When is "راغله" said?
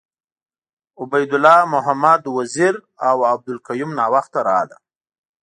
4.47-4.77